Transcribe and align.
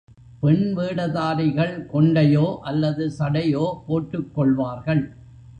பெண் 0.39 0.63
வேடதாரிகள் 0.77 1.75
கொண்டையோ 1.93 2.57
அல்லது 2.61 3.11
சடையோ 3.19 3.65
போட்டுக் 3.87 4.35
கொள்வார்கள். 4.35 5.03